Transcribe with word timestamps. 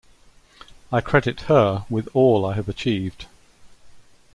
I 0.91 0.99
credit 0.99 1.41
her 1.41 1.85
with 1.87 2.09
all 2.15 2.43
I 2.43 2.55
have 2.55 2.67
achieved. 2.67 3.27